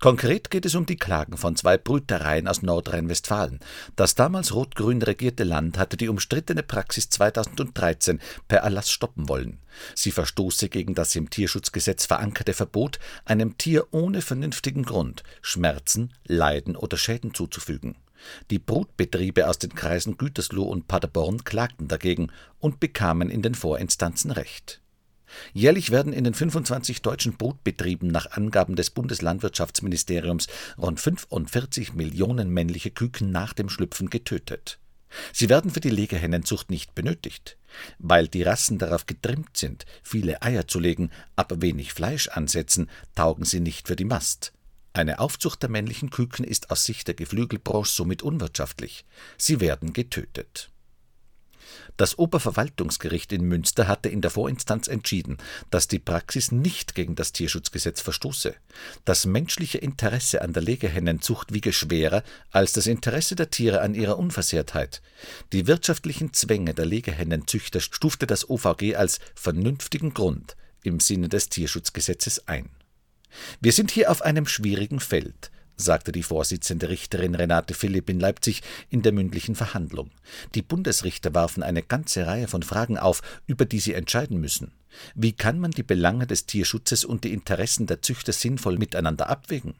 Konkret 0.00 0.50
geht 0.50 0.66
es 0.66 0.74
um 0.74 0.86
die 0.86 0.96
Klagen 0.96 1.36
von 1.36 1.56
zwei 1.56 1.76
Brütereien 1.78 2.48
aus 2.48 2.62
Nordrhein-Westfalen. 2.62 3.60
Das 3.94 4.14
damals 4.14 4.54
rot-grün 4.54 5.02
regierte 5.02 5.44
Land 5.44 5.78
hatte 5.78 5.96
die 5.96 6.08
umstrittene 6.08 6.62
Praxis 6.62 7.08
2013 7.10 8.20
per 8.48 8.60
Erlass 8.60 8.90
stoppen 8.90 9.28
wollen. 9.28 9.58
Sie 9.94 10.10
verstoße 10.10 10.68
gegen 10.68 10.94
das 10.94 11.14
im 11.16 11.30
Tierschutzgesetz 11.30 12.06
verankerte 12.06 12.54
Verbot, 12.54 12.98
einem 13.24 13.58
Tier 13.58 13.86
ohne 13.90 14.22
vernünftigen 14.22 14.84
Grund 14.84 15.22
Schmerzen, 15.42 16.12
Leiden 16.26 16.76
oder 16.76 16.96
Schäden 16.96 17.34
zuzufügen. 17.34 17.96
Die 18.50 18.58
Brutbetriebe 18.58 19.48
aus 19.48 19.58
den 19.58 19.74
Kreisen 19.74 20.16
Gütersloh 20.16 20.64
und 20.64 20.88
Paderborn 20.88 21.44
klagten 21.44 21.88
dagegen 21.88 22.32
und 22.58 22.80
bekamen 22.80 23.30
in 23.30 23.42
den 23.42 23.54
Vorinstanzen 23.54 24.30
Recht. 24.30 24.80
Jährlich 25.52 25.90
werden 25.90 26.12
in 26.12 26.24
den 26.24 26.34
25 26.34 27.02
deutschen 27.02 27.36
Brutbetrieben 27.36 28.08
nach 28.08 28.30
Angaben 28.32 28.76
des 28.76 28.90
Bundeslandwirtschaftsministeriums 28.90 30.46
rund 30.78 31.00
45 31.00 31.94
Millionen 31.94 32.50
männliche 32.50 32.90
Küken 32.90 33.30
nach 33.30 33.52
dem 33.52 33.68
Schlüpfen 33.68 34.10
getötet. 34.10 34.78
Sie 35.32 35.48
werden 35.48 35.70
für 35.70 35.80
die 35.80 35.90
Legehennenzucht 35.90 36.70
nicht 36.70 36.94
benötigt. 36.94 37.56
Weil 37.98 38.28
die 38.28 38.42
Rassen 38.42 38.78
darauf 38.78 39.06
getrimmt 39.06 39.56
sind, 39.56 39.84
viele 40.02 40.42
Eier 40.42 40.66
zu 40.66 40.78
legen, 40.78 41.10
aber 41.36 41.60
wenig 41.62 41.92
Fleisch 41.92 42.28
ansetzen, 42.28 42.90
taugen 43.14 43.44
sie 43.44 43.60
nicht 43.60 43.88
für 43.88 43.96
die 43.96 44.04
Mast. 44.04 44.52
Eine 44.92 45.18
Aufzucht 45.18 45.62
der 45.62 45.68
männlichen 45.68 46.08
Küken 46.10 46.44
ist 46.44 46.70
aus 46.70 46.84
Sicht 46.84 47.06
der 47.06 47.14
Geflügelbranche 47.14 47.92
somit 47.92 48.22
unwirtschaftlich. 48.22 49.04
Sie 49.36 49.60
werden 49.60 49.92
getötet. 49.92 50.70
Das 51.96 52.18
Oberverwaltungsgericht 52.18 53.32
in 53.32 53.44
Münster 53.44 53.88
hatte 53.88 54.08
in 54.08 54.20
der 54.20 54.30
Vorinstanz 54.30 54.88
entschieden, 54.88 55.38
dass 55.70 55.88
die 55.88 55.98
Praxis 55.98 56.52
nicht 56.52 56.94
gegen 56.94 57.14
das 57.14 57.32
Tierschutzgesetz 57.32 58.00
verstoße. 58.00 58.54
Das 59.04 59.26
menschliche 59.26 59.78
Interesse 59.78 60.42
an 60.42 60.52
der 60.52 60.62
Legehennenzucht 60.62 61.52
wiege 61.52 61.72
schwerer 61.72 62.22
als 62.50 62.72
das 62.72 62.86
Interesse 62.86 63.36
der 63.36 63.50
Tiere 63.50 63.80
an 63.80 63.94
ihrer 63.94 64.18
Unversehrtheit. 64.18 65.02
Die 65.52 65.66
wirtschaftlichen 65.66 66.32
Zwänge 66.32 66.74
der 66.74 66.86
Legehennenzüchter 66.86 67.80
stufte 67.80 68.26
das 68.26 68.48
OVG 68.48 68.96
als 68.96 69.18
vernünftigen 69.34 70.12
Grund 70.12 70.56
im 70.82 71.00
Sinne 71.00 71.28
des 71.28 71.48
Tierschutzgesetzes 71.48 72.46
ein. 72.46 72.70
Wir 73.60 73.72
sind 73.72 73.90
hier 73.90 74.10
auf 74.10 74.22
einem 74.22 74.46
schwierigen 74.46 75.00
Feld 75.00 75.50
sagte 75.76 76.12
die 76.12 76.22
Vorsitzende 76.22 76.88
Richterin 76.88 77.34
Renate 77.34 77.74
Philipp 77.74 78.10
in 78.10 78.20
Leipzig 78.20 78.62
in 78.88 79.02
der 79.02 79.12
mündlichen 79.12 79.54
Verhandlung. 79.54 80.10
Die 80.54 80.62
Bundesrichter 80.62 81.34
warfen 81.34 81.62
eine 81.62 81.82
ganze 81.82 82.26
Reihe 82.26 82.48
von 82.48 82.62
Fragen 82.62 82.98
auf, 82.98 83.22
über 83.46 83.64
die 83.64 83.80
sie 83.80 83.94
entscheiden 83.94 84.40
müssen. 84.40 84.72
Wie 85.14 85.32
kann 85.32 85.58
man 85.58 85.70
die 85.72 85.82
Belange 85.82 86.26
des 86.26 86.46
Tierschutzes 86.46 87.04
und 87.04 87.24
die 87.24 87.32
Interessen 87.32 87.86
der 87.86 88.02
Züchter 88.02 88.32
sinnvoll 88.32 88.78
miteinander 88.78 89.28
abwägen? 89.28 89.74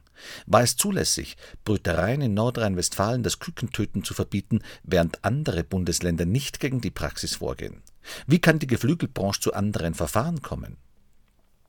War 0.45 0.61
es 0.61 0.77
zulässig, 0.77 1.37
Brütereien 1.63 2.21
in 2.21 2.33
Nordrhein-Westfalen 2.33 3.23
das 3.23 3.39
Kükentöten 3.39 4.03
zu 4.03 4.13
verbieten, 4.13 4.61
während 4.83 5.23
andere 5.23 5.63
Bundesländer 5.63 6.25
nicht 6.25 6.59
gegen 6.59 6.81
die 6.81 6.91
Praxis 6.91 7.35
vorgehen? 7.35 7.81
Wie 8.25 8.39
kann 8.39 8.59
die 8.59 8.67
Geflügelbranche 8.67 9.41
zu 9.41 9.53
anderen 9.53 9.93
Verfahren 9.93 10.41
kommen? 10.41 10.77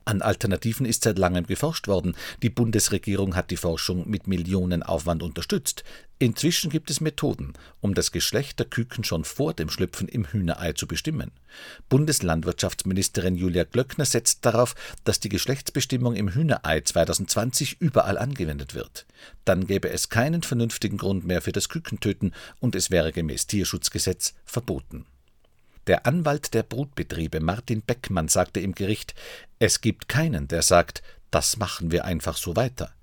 An 0.09 0.23
Alternativen 0.23 0.87
ist 0.87 1.03
seit 1.03 1.19
langem 1.19 1.45
geforscht 1.45 1.87
worden. 1.87 2.15
Die 2.41 2.49
Bundesregierung 2.49 3.35
hat 3.35 3.51
die 3.51 3.57
Forschung 3.57 4.09
mit 4.09 4.25
Millionenaufwand 4.25 5.21
unterstützt. 5.21 5.83
Inzwischen 6.17 6.71
gibt 6.71 6.89
es 6.89 6.99
Methoden, 6.99 7.53
um 7.79 7.93
das 7.93 8.11
Geschlecht 8.11 8.57
der 8.57 8.65
Küken 8.65 9.03
schon 9.03 9.23
vor 9.23 9.53
dem 9.53 9.69
Schlüpfen 9.69 10.07
im 10.07 10.25
Hühnerei 10.25 10.73
zu 10.73 10.87
bestimmen. 10.87 11.29
Bundeslandwirtschaftsministerin 11.89 13.35
Julia 13.35 13.65
Glöckner 13.65 14.03
setzt 14.05 14.43
darauf, 14.47 14.73
dass 15.03 15.19
die 15.19 15.29
Geschlechtsbestimmung 15.29 16.15
im 16.15 16.29
Hühnerei 16.29 16.81
2020 16.81 17.79
überall 17.79 18.17
angewendet 18.17 18.73
wird. 18.73 19.05
Dann 19.45 19.67
gäbe 19.67 19.91
es 19.91 20.09
keinen 20.09 20.41
vernünftigen 20.41 20.97
Grund 20.97 21.23
mehr 21.23 21.43
für 21.43 21.51
das 21.51 21.69
Kükentöten 21.69 22.33
und 22.59 22.73
es 22.73 22.89
wäre 22.89 23.11
gemäß 23.11 23.45
Tierschutzgesetz 23.45 24.33
verboten. 24.43 25.05
Der 25.89 26.05
Anwalt 26.05 26.53
der 26.53 26.61
Brutbetriebe 26.61 27.39
Martin 27.39 27.81
Beckmann 27.81 28.27
sagte 28.27 28.59
im 28.59 28.75
Gericht, 28.75 29.15
es 29.57 29.81
gibt 29.81 30.07
keinen, 30.07 30.47
der 30.47 30.61
sagt, 30.61 31.01
das 31.31 31.57
machen 31.57 31.89
wir 31.89 32.05
einfach 32.05 32.37
so 32.37 32.55
weiter. 32.55 32.93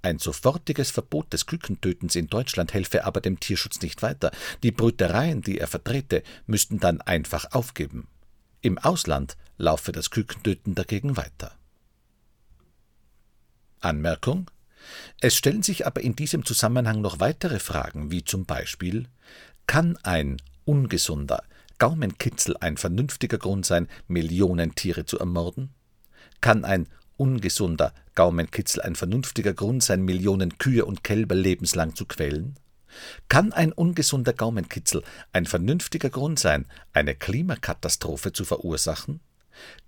Ein 0.00 0.20
sofortiges 0.20 0.92
Verbot 0.92 1.32
des 1.32 1.46
Kükentötens 1.46 2.14
in 2.14 2.28
Deutschland 2.28 2.72
helfe 2.72 3.04
aber 3.04 3.20
dem 3.20 3.40
Tierschutz 3.40 3.80
nicht 3.80 4.00
weiter. 4.00 4.30
Die 4.62 4.70
Brütereien, 4.70 5.42
die 5.42 5.58
er 5.58 5.66
vertrete, 5.66 6.22
müssten 6.46 6.78
dann 6.78 7.00
einfach 7.00 7.50
aufgeben. 7.50 8.06
Im 8.60 8.78
Ausland 8.78 9.36
laufe 9.58 9.90
das 9.90 10.10
Kükentöten 10.10 10.76
dagegen 10.76 11.16
weiter. 11.16 11.50
Anmerkung 13.80 14.48
es 15.20 15.34
stellen 15.34 15.64
sich 15.64 15.84
aber 15.84 16.00
in 16.00 16.14
diesem 16.14 16.44
Zusammenhang 16.44 17.00
noch 17.00 17.18
weitere 17.18 17.58
Fragen, 17.58 18.12
wie 18.12 18.22
zum 18.22 18.44
Beispiel 18.44 19.08
Kann 19.66 19.98
ein 20.04 20.36
ungesunder, 20.64 21.42
Gaumenkitzel 21.78 22.56
ein 22.58 22.76
vernünftiger 22.78 23.38
Grund 23.38 23.66
sein, 23.66 23.88
Millionen 24.08 24.74
Tiere 24.74 25.04
zu 25.04 25.18
ermorden? 25.18 25.70
Kann 26.40 26.64
ein 26.64 26.88
ungesunder 27.16 27.92
Gaumenkitzel 28.14 28.82
ein 28.82 28.94
vernünftiger 28.94 29.52
Grund 29.52 29.82
sein, 29.82 30.02
Millionen 30.02 30.56
Kühe 30.58 30.84
und 30.86 31.04
Kälber 31.04 31.34
lebenslang 31.34 31.94
zu 31.94 32.06
quälen? 32.06 32.58
Kann 33.28 33.52
ein 33.52 33.72
ungesunder 33.72 34.32
Gaumenkitzel 34.32 35.02
ein 35.32 35.44
vernünftiger 35.44 36.08
Grund 36.08 36.38
sein, 36.38 36.66
eine 36.94 37.14
Klimakatastrophe 37.14 38.32
zu 38.32 38.44
verursachen? 38.44 39.20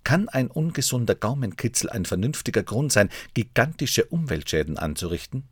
Kann 0.04 0.28
ein 0.28 0.48
ungesunder 0.48 1.14
Gaumenkitzel 1.14 1.90
ein 1.90 2.04
vernünftiger 2.04 2.62
Grund 2.62 2.92
sein, 2.92 3.08
gigantische 3.34 4.04
Umweltschäden 4.04 4.78
anzurichten? 4.78 5.44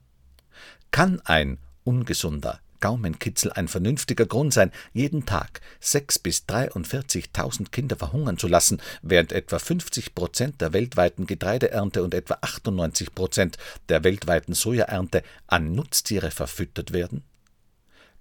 Kann 0.91 1.21
ein 1.25 1.59
ungesunder 1.85 2.61
Gaumenkitzel 2.81 3.53
ein 3.53 3.69
vernünftiger 3.69 4.27
Grund 4.27 4.53
sein, 4.53 4.73
jeden 4.93 5.27
Tag 5.27 5.61
sechs 5.81 6.19
bis 6.19 6.45
43.000 6.49 7.71
Kinder 7.71 7.97
verhungern 7.97 8.39
zu 8.39 8.49
lassen, 8.49 8.81
während 9.03 9.33
etwa 9.33 9.59
50 9.59 10.15
Prozent 10.15 10.61
der 10.61 10.73
weltweiten 10.73 11.27
Getreideernte 11.27 12.03
und 12.03 12.15
etwa 12.15 12.39
98 12.41 13.15
Prozent 13.15 13.59
der 13.89 14.05
weltweiten 14.05 14.55
Sojaernte 14.55 15.23
an 15.47 15.73
Nutztiere 15.73 16.31
verfüttert 16.31 16.93
werden? 16.93 17.23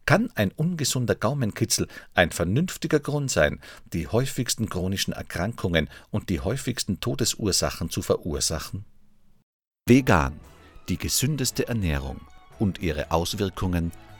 Kann 0.05 0.29
ein 0.35 0.51
ungesunder 0.51 1.15
Gaumenkitzel 1.15 1.87
ein 2.13 2.29
vernünftiger 2.29 2.99
Grund 2.99 3.31
sein, 3.31 3.59
die 3.91 4.07
häufigsten 4.07 4.69
chronischen 4.69 5.13
Erkrankungen 5.13 5.89
und 6.11 6.29
die 6.29 6.41
häufigsten 6.41 6.99
Todesursachen 6.99 7.89
zu 7.89 8.03
verursachen? 8.03 8.85
Vegan, 9.87 10.39
die 10.89 10.97
gesündeste 10.97 11.67
Ernährung 11.67 12.21
und 12.59 12.79
ihre 12.79 13.11
Auswirkungen 13.11 13.91